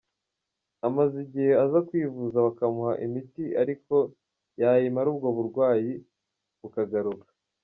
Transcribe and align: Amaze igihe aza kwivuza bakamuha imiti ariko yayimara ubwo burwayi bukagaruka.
Amaze 0.87 1.15
igihe 1.25 1.51
aza 1.63 1.79
kwivuza 1.87 2.37
bakamuha 2.47 2.93
imiti 3.05 3.45
ariko 3.61 3.95
yayimara 4.61 5.07
ubwo 5.13 5.27
burwayi 5.37 5.93
bukagaruka. 6.61 7.29